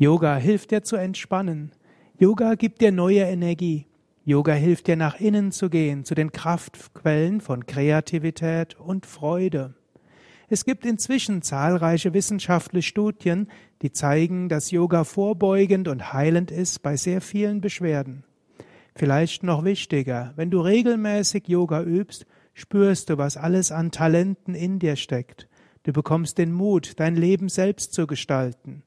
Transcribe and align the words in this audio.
Yoga 0.00 0.36
hilft 0.36 0.70
dir 0.70 0.82
zu 0.82 0.96
entspannen. 0.96 1.72
Yoga 2.18 2.54
gibt 2.54 2.80
dir 2.80 2.90
neue 2.90 3.20
Energie. 3.20 3.86
Yoga 4.24 4.54
hilft 4.54 4.86
dir 4.86 4.96
nach 4.96 5.20
innen 5.20 5.52
zu 5.52 5.68
gehen, 5.68 6.06
zu 6.06 6.14
den 6.14 6.32
Kraftquellen 6.32 7.42
von 7.42 7.66
Kreativität 7.66 8.80
und 8.80 9.04
Freude. 9.04 9.74
Es 10.48 10.64
gibt 10.64 10.86
inzwischen 10.86 11.42
zahlreiche 11.42 12.14
wissenschaftliche 12.14 12.88
Studien, 12.88 13.48
die 13.82 13.92
zeigen, 13.92 14.48
dass 14.48 14.70
Yoga 14.70 15.04
vorbeugend 15.04 15.86
und 15.86 16.14
heilend 16.14 16.50
ist 16.50 16.82
bei 16.82 16.96
sehr 16.96 17.20
vielen 17.20 17.60
Beschwerden. 17.60 18.24
Vielleicht 18.94 19.42
noch 19.42 19.64
wichtiger, 19.64 20.32
wenn 20.34 20.50
du 20.50 20.62
regelmäßig 20.62 21.46
Yoga 21.46 21.82
übst, 21.82 22.24
spürst 22.54 23.10
du, 23.10 23.18
was 23.18 23.36
alles 23.36 23.70
an 23.70 23.90
Talenten 23.90 24.54
in 24.54 24.78
dir 24.78 24.96
steckt. 24.96 25.46
Du 25.82 25.92
bekommst 25.92 26.38
den 26.38 26.52
Mut, 26.52 26.94
dein 26.96 27.16
Leben 27.16 27.50
selbst 27.50 27.92
zu 27.92 28.06
gestalten. 28.06 28.82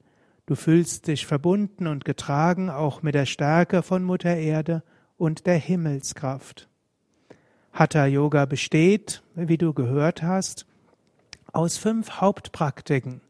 Du 0.45 0.55
fühlst 0.55 1.07
dich 1.07 1.25
verbunden 1.25 1.87
und 1.87 2.03
getragen 2.03 2.69
auch 2.69 3.01
mit 3.01 3.15
der 3.15 3.25
Stärke 3.25 3.81
von 3.81 4.03
Mutter 4.03 4.35
Erde 4.35 4.83
und 5.17 5.45
der 5.45 5.55
Himmelskraft. 5.55 6.67
Hatha 7.71 8.05
Yoga 8.05 8.45
besteht, 8.45 9.23
wie 9.35 9.57
du 9.57 9.73
gehört 9.73 10.21
hast, 10.21 10.65
aus 11.53 11.77
fünf 11.77 12.21
Hauptpraktiken. 12.21 13.21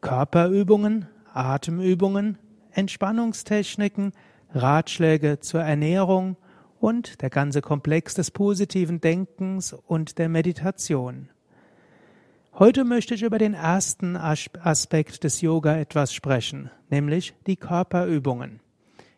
Körperübungen, 0.00 1.08
Atemübungen, 1.32 2.38
Entspannungstechniken, 2.70 4.12
Ratschläge 4.54 5.40
zur 5.40 5.62
Ernährung 5.62 6.36
und 6.78 7.20
der 7.20 7.30
ganze 7.30 7.62
Komplex 7.62 8.14
des 8.14 8.30
positiven 8.30 9.00
Denkens 9.00 9.72
und 9.72 10.18
der 10.18 10.28
Meditation. 10.28 11.30
Heute 12.58 12.82
möchte 12.82 13.14
ich 13.14 13.22
über 13.22 13.38
den 13.38 13.54
ersten 13.54 14.16
Aspekt 14.16 15.22
des 15.22 15.42
Yoga 15.42 15.76
etwas 15.76 16.12
sprechen, 16.12 16.72
nämlich 16.90 17.32
die 17.46 17.54
Körperübungen. 17.54 18.58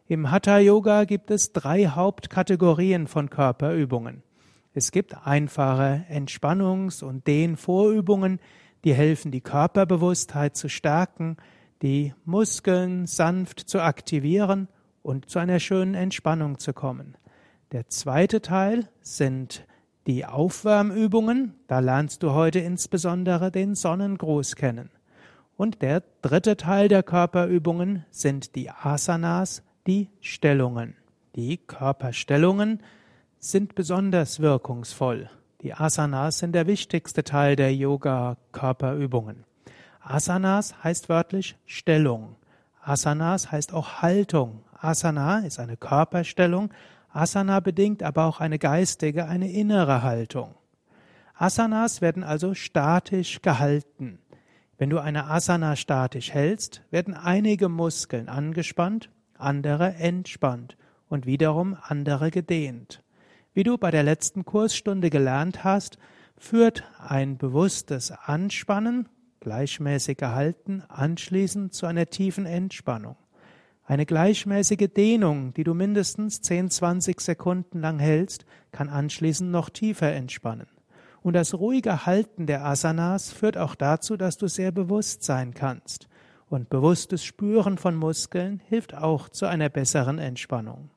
Im 0.06 0.30
Hatha 0.30 0.58
Yoga 0.58 1.04
gibt 1.04 1.30
es 1.30 1.54
drei 1.54 1.86
Hauptkategorien 1.86 3.06
von 3.06 3.30
Körperübungen. 3.30 4.22
Es 4.74 4.92
gibt 4.92 5.26
einfache 5.26 6.04
Entspannungs- 6.10 7.02
und 7.02 7.26
Dehnvorübungen, 7.26 8.40
die 8.84 8.92
helfen, 8.92 9.30
die 9.30 9.40
Körperbewusstheit 9.40 10.54
zu 10.54 10.68
stärken, 10.68 11.38
die 11.80 12.12
Muskeln 12.26 13.06
sanft 13.06 13.60
zu 13.60 13.80
aktivieren 13.80 14.68
und 15.00 15.30
zu 15.30 15.38
einer 15.38 15.60
schönen 15.60 15.94
Entspannung 15.94 16.58
zu 16.58 16.74
kommen. 16.74 17.16
Der 17.72 17.88
zweite 17.88 18.42
Teil 18.42 18.90
sind 19.00 19.64
die 20.06 20.24
Aufwärmübungen, 20.24 21.54
da 21.66 21.78
lernst 21.80 22.22
du 22.22 22.32
heute 22.32 22.58
insbesondere 22.58 23.50
den 23.50 23.74
Sonnengruß 23.74 24.56
kennen. 24.56 24.90
Und 25.56 25.82
der 25.82 26.02
dritte 26.22 26.56
Teil 26.56 26.88
der 26.88 27.02
Körperübungen 27.02 28.06
sind 28.10 28.54
die 28.56 28.70
Asanas, 28.70 29.62
die 29.86 30.08
Stellungen. 30.20 30.96
Die 31.36 31.58
Körperstellungen 31.58 32.82
sind 33.38 33.74
besonders 33.74 34.40
wirkungsvoll. 34.40 35.28
Die 35.62 35.74
Asanas 35.74 36.38
sind 36.38 36.52
der 36.52 36.66
wichtigste 36.66 37.24
Teil 37.24 37.56
der 37.56 37.74
Yoga-Körperübungen. 37.74 39.44
Asanas 40.00 40.82
heißt 40.82 41.08
wörtlich 41.10 41.56
Stellung. 41.66 42.36
Asanas 42.82 43.52
heißt 43.52 43.74
auch 43.74 44.00
Haltung. 44.02 44.62
Asana 44.80 45.40
ist 45.40 45.60
eine 45.60 45.76
Körperstellung, 45.76 46.70
Asana 47.12 47.60
bedingt 47.60 48.02
aber 48.02 48.24
auch 48.24 48.40
eine 48.40 48.58
geistige, 48.58 49.26
eine 49.26 49.50
innere 49.50 50.02
Haltung. 50.02 50.54
Asanas 51.34 52.00
werden 52.00 52.22
also 52.22 52.54
statisch 52.54 53.42
gehalten. 53.42 54.18
Wenn 54.78 54.90
du 54.90 54.98
eine 54.98 55.26
Asana 55.26 55.76
statisch 55.76 56.32
hältst, 56.32 56.82
werden 56.90 57.14
einige 57.14 57.68
Muskeln 57.68 58.28
angespannt, 58.28 59.10
andere 59.36 59.94
entspannt 59.94 60.76
und 61.08 61.26
wiederum 61.26 61.76
andere 61.82 62.30
gedehnt. 62.30 63.02
Wie 63.52 63.64
du 63.64 63.78
bei 63.78 63.90
der 63.90 64.02
letzten 64.02 64.44
Kursstunde 64.44 65.10
gelernt 65.10 65.64
hast, 65.64 65.98
führt 66.36 66.84
ein 66.98 67.36
bewusstes 67.36 68.10
Anspannen, 68.10 69.08
gleichmäßig 69.40 70.18
gehalten, 70.18 70.82
anschließend 70.88 71.74
zu 71.74 71.86
einer 71.86 72.06
tiefen 72.06 72.46
Entspannung. 72.46 73.16
Eine 73.90 74.06
gleichmäßige 74.06 74.86
Dehnung, 74.96 75.52
die 75.52 75.64
du 75.64 75.74
mindestens 75.74 76.40
10, 76.42 76.70
20 76.70 77.20
Sekunden 77.20 77.80
lang 77.80 77.98
hältst, 77.98 78.44
kann 78.70 78.88
anschließend 78.88 79.50
noch 79.50 79.68
tiefer 79.68 80.12
entspannen. 80.12 80.68
Und 81.22 81.34
das 81.34 81.54
ruhige 81.54 82.06
Halten 82.06 82.46
der 82.46 82.64
Asanas 82.64 83.32
führt 83.32 83.58
auch 83.58 83.74
dazu, 83.74 84.16
dass 84.16 84.36
du 84.36 84.46
sehr 84.46 84.70
bewusst 84.70 85.24
sein 85.24 85.54
kannst. 85.54 86.06
Und 86.48 86.70
bewusstes 86.70 87.24
Spüren 87.24 87.78
von 87.78 87.96
Muskeln 87.96 88.62
hilft 88.68 88.94
auch 88.94 89.28
zu 89.28 89.46
einer 89.46 89.68
besseren 89.68 90.20
Entspannung. 90.20 90.90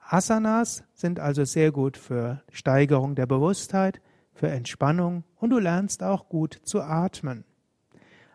Asanas 0.00 0.84
sind 0.94 1.20
also 1.20 1.44
sehr 1.44 1.72
gut 1.72 1.98
für 1.98 2.42
Steigerung 2.50 3.16
der 3.16 3.26
Bewusstheit, 3.26 4.00
für 4.32 4.48
Entspannung 4.48 5.24
und 5.36 5.50
du 5.50 5.58
lernst 5.58 6.02
auch 6.02 6.30
gut 6.30 6.58
zu 6.64 6.80
atmen. 6.80 7.44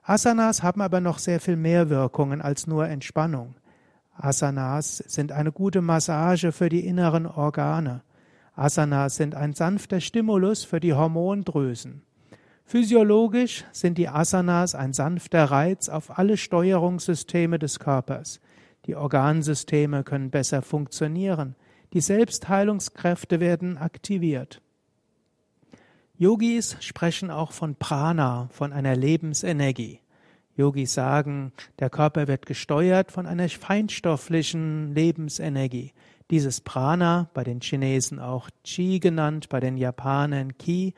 Asanas 0.04 0.62
haben 0.62 0.82
aber 0.82 1.02
noch 1.02 1.18
sehr 1.18 1.40
viel 1.40 1.56
mehr 1.56 1.90
Wirkungen 1.90 2.40
als 2.40 2.68
nur 2.68 2.88
Entspannung. 2.88 3.56
Asanas 4.16 4.98
sind 4.98 5.32
eine 5.32 5.52
gute 5.52 5.82
Massage 5.82 6.52
für 6.52 6.70
die 6.70 6.86
inneren 6.86 7.26
Organe. 7.26 8.04
Asanas 8.56 9.16
sind 9.16 9.36
ein 9.36 9.54
sanfter 9.54 10.00
Stimulus 10.00 10.64
für 10.64 10.80
die 10.80 10.94
Hormondrüsen. 10.94 12.04
Physiologisch 12.66 13.66
sind 13.72 13.98
die 13.98 14.08
Asanas 14.08 14.76
ein 14.76 14.94
sanfter 14.94 15.46
Reiz 15.46 15.90
auf 15.90 16.18
alle 16.18 16.38
Steuerungssysteme 16.38 17.60
des 17.60 17.80
Körpers. 17.80 18.40
Die 18.86 18.96
Organsysteme 18.96 20.04
können 20.04 20.30
besser 20.30 20.62
funktionieren. 20.62 21.56
Die 21.94 22.02
Selbstheilungskräfte 22.02 23.40
werden 23.40 23.78
aktiviert. 23.78 24.62
Yogis 26.18 26.78
sprechen 26.80 27.32
auch 27.32 27.52
von 27.52 27.76
Prana, 27.76 28.48
von 28.52 28.72
einer 28.72 28.96
Lebensenergie. 28.96 30.03
Yogis 30.56 30.94
sagen, 30.94 31.52
der 31.80 31.90
Körper 31.90 32.28
wird 32.28 32.46
gesteuert 32.46 33.12
von 33.12 33.26
einer 33.26 33.50
feinstofflichen 33.50 34.94
Lebensenergie. 34.94 35.94
Dieses 36.30 36.62
Prana, 36.62 37.30
bei 37.34 37.44
den 37.44 37.60
Chinesen 37.60 38.20
auch 38.20 38.50
Qi 38.64 39.00
genannt, 39.00 39.50
bei 39.50 39.60
den 39.60 39.78
Japanern 39.78 40.58
Ki, 40.58 40.94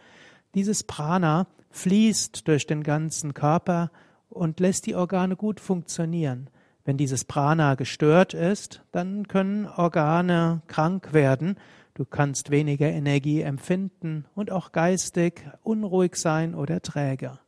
dieses 0.54 0.84
Prana 0.84 1.48
fließt 1.72 2.48
durch 2.48 2.68
den 2.68 2.84
ganzen 2.84 3.34
Körper 3.34 3.92
und 4.30 4.60
lässt 4.60 4.86
die 4.86 4.96
Organe 4.96 5.36
gut 5.36 5.60
funktionieren. 5.60 6.50
Wenn 6.84 6.98
dieses 6.98 7.26
Prana 7.26 7.76
gestört 7.76 8.34
ist, 8.34 8.84
dann 8.92 9.28
können 9.28 9.66
Organe 9.68 10.62
krank 10.68 11.14
werden, 11.14 11.58
du 11.96 12.06
kannst 12.06 12.52
weniger 12.52 12.88
Energie 12.88 13.42
empfinden 13.42 14.26
und 14.36 14.52
auch 14.52 14.72
geistig 14.72 15.44
unruhig 15.64 16.16
sein 16.16 16.54
oder 16.54 16.82
träger. 16.82 17.40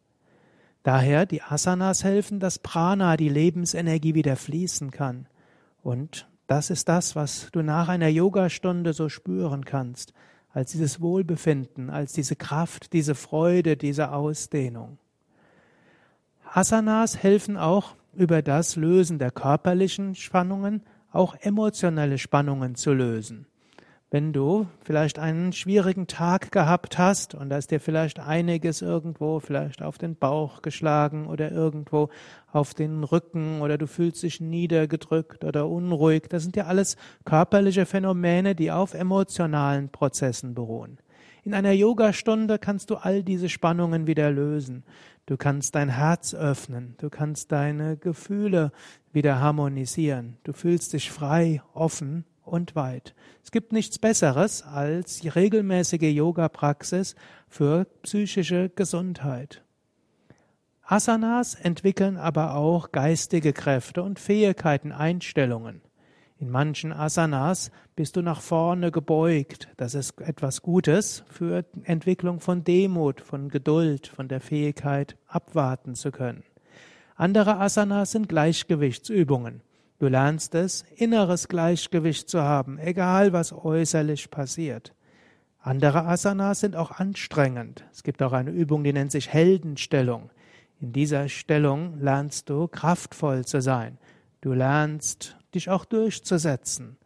Daher 0.88 1.26
die 1.26 1.42
Asanas 1.42 2.06
helfen, 2.06 2.40
dass 2.40 2.60
Prana, 2.60 3.18
die 3.18 3.28
Lebensenergie 3.28 4.16
wieder 4.16 4.38
fließen 4.38 4.90
kann. 4.90 5.28
Und 5.84 6.30
das 6.48 6.70
ist 6.70 6.88
das, 6.88 7.14
was 7.14 7.50
du 7.52 7.62
nach 7.62 7.90
einer 7.90 8.08
Yogastunde 8.08 8.94
so 8.94 9.10
spüren 9.10 9.66
kannst, 9.66 10.14
als 10.54 10.72
dieses 10.72 11.02
Wohlbefinden, 11.02 11.90
als 11.90 12.14
diese 12.14 12.38
Kraft, 12.38 12.94
diese 12.94 13.16
Freude, 13.16 13.76
diese 13.76 14.14
Ausdehnung. 14.14 14.98
Asanas 16.54 17.22
helfen 17.22 17.58
auch 17.58 17.96
über 18.14 18.42
das 18.42 18.78
Lösen 18.78 19.20
der 19.20 19.32
körperlichen 19.32 20.16
Spannungen, 20.16 20.84
auch 21.12 21.36
emotionelle 21.36 22.18
Spannungen 22.18 22.76
zu 22.76 22.94
lösen. 22.94 23.46
Wenn 24.10 24.32
du 24.32 24.68
vielleicht 24.86 25.20
einen 25.20 25.52
schwierigen 25.52 26.08
Tag 26.08 26.54
gehabt 26.54 26.98
hast 26.98 27.36
und 27.36 27.50
da 27.50 27.58
ist 27.58 27.72
dir 27.72 27.82
vielleicht 27.82 28.22
einiges 28.22 28.82
irgendwo 28.82 29.42
vielleicht 29.42 29.82
auf 29.82 29.98
den 29.98 30.16
Bauch 30.16 30.62
geschlagen 30.62 31.28
oder 31.28 31.52
irgendwo 31.52 32.08
auf 32.54 32.74
den 32.74 33.04
Rücken 33.04 33.60
oder 33.60 33.78
du 33.78 33.86
fühlst 33.86 34.24
dich 34.24 34.40
niedergedrückt 34.40 35.44
oder 35.44 35.68
unruhig, 35.68 36.28
das 36.30 36.44
sind 36.44 36.56
ja 36.56 36.68
alles 36.68 36.96
körperliche 37.26 37.86
Phänomene, 37.86 38.56
die 38.56 38.72
auf 38.72 38.94
emotionalen 38.94 39.90
Prozessen 39.90 40.54
beruhen. 40.54 41.00
In 41.44 41.54
einer 41.54 41.74
Yogastunde 41.74 42.60
kannst 42.60 42.90
du 42.92 42.96
all 42.96 43.24
diese 43.24 43.50
Spannungen 43.50 44.08
wieder 44.08 44.32
lösen. 44.32 44.86
Du 45.26 45.36
kannst 45.36 45.76
dein 45.76 45.90
Herz 45.90 46.34
öffnen, 46.34 46.96
du 47.00 47.10
kannst 47.10 47.52
deine 47.52 47.98
Gefühle 47.98 48.72
wieder 49.12 49.42
harmonisieren, 49.42 50.38
du 50.46 50.54
fühlst 50.54 50.94
dich 50.94 51.12
frei, 51.12 51.62
offen 51.74 52.24
und 52.48 52.76
weit. 52.76 53.14
Es 53.44 53.52
gibt 53.52 53.74
nichts 53.74 54.00
Besseres 54.00 54.64
als 54.64 55.20
die 55.20 55.30
regelmäßige 55.30 56.14
Yoga-Praxis 56.14 57.16
für 57.48 57.86
psychische 58.04 58.70
Gesundheit. 58.70 59.64
Asanas 60.84 61.56
entwickeln 61.56 62.16
aber 62.18 62.56
auch 62.56 62.94
geistige 62.94 63.52
Kräfte 63.52 64.04
und 64.04 64.20
Fähigkeiten, 64.20 64.94
Einstellungen. 64.94 65.82
In 66.40 66.50
manchen 66.50 66.94
Asanas 66.94 67.72
bist 67.96 68.16
du 68.16 68.22
nach 68.22 68.42
vorne 68.42 68.92
gebeugt. 68.92 69.70
Das 69.76 69.96
ist 69.96 70.22
etwas 70.22 70.62
Gutes 70.62 71.24
für 71.30 71.66
Entwicklung 71.84 72.40
von 72.40 72.64
Demut, 72.64 73.22
von 73.22 73.50
Geduld, 73.50 74.08
von 74.08 74.28
der 74.28 74.40
Fähigkeit, 74.40 75.18
abwarten 75.28 75.96
zu 75.96 76.12
können. 76.12 76.44
Andere 77.16 77.58
Asanas 77.58 78.12
sind 78.12 78.30
Gleichgewichtsübungen. 78.30 79.62
Du 80.00 80.08
lernst 80.08 80.54
es, 80.54 80.84
inneres 80.96 81.48
Gleichgewicht 81.48 82.30
zu 82.30 82.42
haben, 82.42 82.78
egal 82.78 83.34
was 83.34 83.52
äußerlich 83.52 84.30
passiert. 84.30 84.94
Andere 85.60 86.06
Asanas 86.06 86.60
sind 86.60 86.76
auch 86.76 86.92
anstrengend. 86.92 87.84
Es 87.92 88.04
gibt 88.04 88.22
auch 88.22 88.32
eine 88.32 88.52
Übung, 88.52 88.84
die 88.84 88.94
nennt 88.94 89.12
sich 89.12 89.34
Heldenstellung. 89.34 90.30
In 90.80 90.94
dieser 90.94 91.28
Stellung 91.30 92.00
lernst 92.00 92.50
du 92.50 92.68
kraftvoll 92.68 93.44
zu 93.46 93.60
sein. 93.62 93.98
Du 94.42 94.54
lernst 94.54 95.36
dich 95.56 95.70
auch 95.70 95.84
durchzusetzen. 95.84 96.98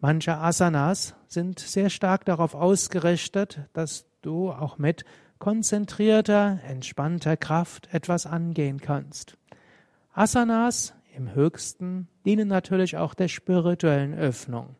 Manche 0.00 0.36
Asanas 0.36 1.14
sind 1.28 1.60
sehr 1.60 1.90
stark 1.90 2.24
darauf 2.24 2.54
ausgerichtet, 2.54 3.60
dass 3.72 4.04
du 4.22 4.50
auch 4.50 4.78
mit 4.78 5.04
konzentrierter, 5.38 6.58
entspannter 6.66 7.36
Kraft 7.36 7.88
etwas 7.94 8.26
angehen 8.26 8.80
kannst. 8.80 9.38
Asanas 10.12 10.95
im 11.16 11.34
höchsten 11.34 12.08
dienen 12.24 12.48
natürlich 12.48 12.96
auch 12.96 13.14
der 13.14 13.28
spirituellen 13.28 14.14
Öffnung. 14.14 14.76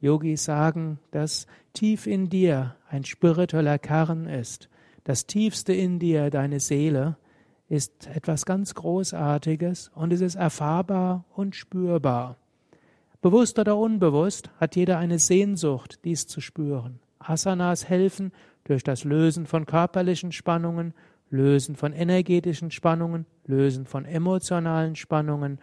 Yogis 0.00 0.44
sagen, 0.44 0.98
dass 1.10 1.46
tief 1.72 2.06
in 2.06 2.28
dir 2.28 2.76
ein 2.88 3.04
spiritueller 3.04 3.78
Kern 3.78 4.26
ist. 4.26 4.68
Das 5.02 5.26
tiefste 5.26 5.72
in 5.72 5.98
dir, 5.98 6.30
deine 6.30 6.60
Seele, 6.60 7.16
ist 7.68 8.06
etwas 8.06 8.46
ganz 8.46 8.74
Großartiges 8.74 9.90
und 9.94 10.12
es 10.12 10.20
ist 10.20 10.34
erfahrbar 10.36 11.24
und 11.34 11.56
spürbar. 11.56 12.36
Bewusst 13.20 13.58
oder 13.58 13.76
unbewusst 13.76 14.50
hat 14.60 14.76
jeder 14.76 14.98
eine 14.98 15.18
Sehnsucht, 15.18 16.04
dies 16.04 16.26
zu 16.26 16.40
spüren. 16.40 17.00
Asanas 17.18 17.88
helfen 17.88 18.32
durch 18.64 18.84
das 18.84 19.04
Lösen 19.04 19.46
von 19.46 19.66
körperlichen 19.66 20.30
Spannungen, 20.30 20.94
Lösen 21.34 21.74
von 21.74 21.92
energetischen 21.92 22.70
Spannungen, 22.70 23.26
Lösen 23.44 23.86
von 23.86 24.04
emotionalen 24.04 24.94
Spannungen, 24.94 25.60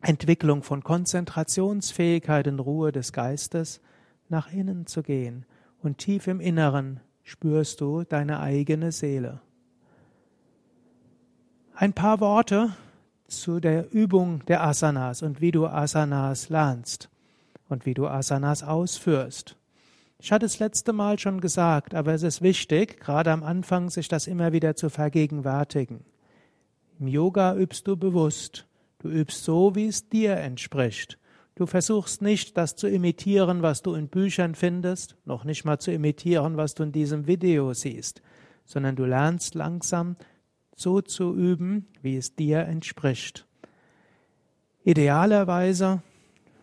Entwicklung 0.00 0.62
von 0.62 0.82
Konzentrationsfähigkeit 0.82 2.48
und 2.48 2.58
Ruhe 2.58 2.90
des 2.90 3.12
Geistes, 3.12 3.80
nach 4.28 4.52
innen 4.52 4.86
zu 4.86 5.02
gehen. 5.02 5.46
Und 5.80 5.98
tief 5.98 6.26
im 6.26 6.40
Inneren 6.40 7.00
spürst 7.22 7.80
du 7.80 8.02
deine 8.02 8.40
eigene 8.40 8.90
Seele. 8.90 9.40
Ein 11.74 11.92
paar 11.92 12.20
Worte 12.20 12.70
zu 13.28 13.60
der 13.60 13.92
Übung 13.92 14.44
der 14.46 14.64
Asanas 14.64 15.22
und 15.22 15.40
wie 15.40 15.52
du 15.52 15.66
Asanas 15.66 16.48
lernst 16.48 17.08
und 17.68 17.86
wie 17.86 17.94
du 17.94 18.08
Asanas 18.08 18.62
ausführst. 18.64 19.56
Ich 20.24 20.30
hatte 20.30 20.46
es 20.46 20.60
letzte 20.60 20.92
Mal 20.92 21.18
schon 21.18 21.40
gesagt, 21.40 21.96
aber 21.96 22.14
es 22.14 22.22
ist 22.22 22.42
wichtig, 22.42 23.00
gerade 23.00 23.32
am 23.32 23.42
Anfang, 23.42 23.90
sich 23.90 24.06
das 24.06 24.28
immer 24.28 24.52
wieder 24.52 24.76
zu 24.76 24.88
vergegenwärtigen. 24.88 26.04
Im 27.00 27.08
Yoga 27.08 27.56
übst 27.56 27.88
du 27.88 27.96
bewusst. 27.96 28.68
Du 29.00 29.08
übst 29.08 29.42
so, 29.42 29.74
wie 29.74 29.88
es 29.88 30.08
dir 30.08 30.36
entspricht. 30.36 31.18
Du 31.56 31.66
versuchst 31.66 32.22
nicht, 32.22 32.56
das 32.56 32.76
zu 32.76 32.86
imitieren, 32.86 33.62
was 33.62 33.82
du 33.82 33.94
in 33.94 34.06
Büchern 34.06 34.54
findest, 34.54 35.16
noch 35.24 35.42
nicht 35.42 35.64
mal 35.64 35.80
zu 35.80 35.90
imitieren, 35.90 36.56
was 36.56 36.74
du 36.74 36.84
in 36.84 36.92
diesem 36.92 37.26
Video 37.26 37.74
siehst, 37.74 38.22
sondern 38.64 38.94
du 38.94 39.04
lernst 39.04 39.56
langsam 39.56 40.14
so 40.76 41.00
zu 41.00 41.34
üben, 41.34 41.88
wie 42.00 42.16
es 42.16 42.36
dir 42.36 42.60
entspricht. 42.60 43.44
Idealerweise 44.84 46.00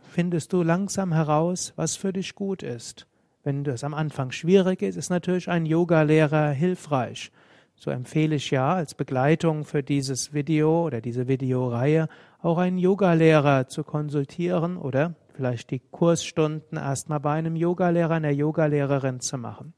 findest 0.07 0.53
du 0.53 0.63
langsam 0.63 1.11
heraus, 1.11 1.73
was 1.75 1.97
für 1.97 2.13
dich 2.13 2.35
gut 2.35 2.63
ist. 2.63 3.08
Wenn 3.49 3.63
das 3.63 3.83
am 3.83 3.95
Anfang 3.95 4.29
schwierig 4.29 4.83
ist, 4.83 4.95
ist 4.95 5.09
natürlich 5.09 5.49
ein 5.49 5.65
Yogalehrer 5.65 6.51
hilfreich. 6.51 7.31
So 7.75 7.89
empfehle 7.89 8.35
ich 8.35 8.51
ja 8.51 8.75
als 8.75 8.93
Begleitung 8.93 9.65
für 9.65 9.81
dieses 9.81 10.35
Video 10.35 10.85
oder 10.85 11.01
diese 11.01 11.27
Videoreihe 11.27 12.09
auch 12.43 12.59
einen 12.59 12.77
Yogalehrer 12.77 13.67
zu 13.67 13.83
konsultieren 13.83 14.77
oder 14.77 15.15
vielleicht 15.33 15.71
die 15.71 15.79
Kursstunden 15.79 16.77
erstmal 16.77 17.21
bei 17.21 17.31
einem 17.31 17.55
Yogalehrer, 17.55 18.13
einer 18.13 18.29
Yogalehrerin 18.29 19.19
zu 19.19 19.39
machen. 19.39 19.73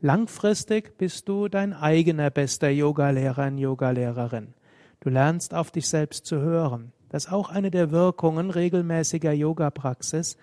Langfristig 0.00 0.98
bist 0.98 1.28
du 1.28 1.46
dein 1.46 1.72
eigener 1.72 2.30
bester 2.30 2.68
Yogalehrer 2.68 3.46
und 3.46 3.58
Yogalehrerin. 3.58 4.54
Du 4.98 5.08
lernst 5.08 5.54
auf 5.54 5.70
dich 5.70 5.88
selbst 5.88 6.26
zu 6.26 6.40
hören. 6.40 6.90
Das 7.10 7.26
ist 7.26 7.32
auch 7.32 7.50
eine 7.50 7.70
der 7.70 7.92
Wirkungen 7.92 8.50
regelmäßiger 8.50 9.30
Yoga-Praxis. 9.30 10.36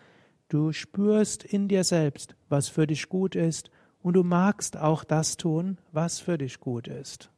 Du 0.52 0.74
spürst 0.74 1.46
in 1.46 1.70
dir 1.70 1.86
selbst, 1.86 2.36
was 2.50 2.68
für 2.68 2.86
dich 2.86 3.08
gut 3.08 3.36
ist 3.36 3.72
und 4.04 4.16
du 4.16 4.24
magst 4.24 4.76
auch 4.76 5.06
das 5.06 5.38
tun, 5.38 5.78
was 5.94 6.20
für 6.20 6.38
dich 6.38 6.60
gut 6.60 6.90
ist. 6.90 7.30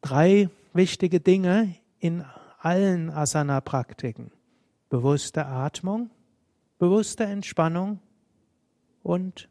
Drei 0.00 0.48
wichtige 0.74 1.18
Dinge 1.18 1.74
in 1.98 2.24
allen 2.60 3.10
Asana-Praktiken. 3.10 4.30
Bewusste 4.90 5.46
Atmung, 5.46 6.10
bewusste 6.78 7.24
Entspannung 7.24 7.98
und 9.02 9.48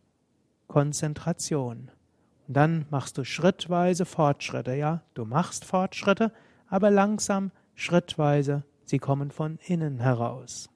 Konzentration. 0.68 1.92
Und 2.48 2.54
dann 2.56 2.86
machst 2.92 3.18
du 3.18 3.26
schrittweise 3.26 4.06
Fortschritte, 4.06 4.74
ja? 4.76 5.02
Du 5.16 5.26
machst 5.26 5.66
Fortschritte, 5.66 6.32
aber 6.70 6.92
langsam, 6.92 7.52
schrittweise, 7.74 8.64
sie 8.86 9.00
kommen 9.00 9.32
von 9.32 9.60
innen 9.68 10.00
heraus. 10.00 10.70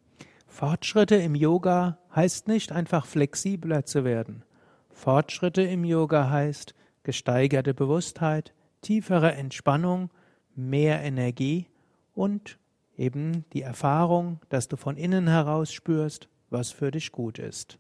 Fortschritte 0.59 1.15
im 1.15 1.35
Yoga 1.35 1.99
heißt 2.13 2.49
nicht 2.49 2.73
einfach 2.73 3.05
flexibler 3.05 3.85
zu 3.85 4.03
werden. 4.03 4.43
Fortschritte 4.91 5.61
im 5.61 5.85
Yoga 5.85 6.29
heißt 6.29 6.75
gesteigerte 7.03 7.73
Bewusstheit, 7.73 8.53
tiefere 8.81 9.31
Entspannung, 9.35 10.09
mehr 10.57 11.01
Energie 11.01 11.67
und 12.13 12.59
eben 12.97 13.45
die 13.53 13.61
Erfahrung, 13.61 14.41
dass 14.49 14.67
du 14.67 14.75
von 14.75 14.97
innen 14.97 15.29
heraus 15.29 15.71
spürst, 15.71 16.27
was 16.49 16.71
für 16.71 16.91
dich 16.91 17.13
gut 17.13 17.39
ist. 17.39 17.79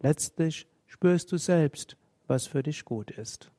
Letztlich 0.00 0.66
spürst 0.88 1.30
du 1.30 1.36
selbst, 1.36 1.96
was 2.26 2.48
für 2.48 2.64
dich 2.64 2.84
gut 2.84 3.12
ist. 3.12 3.52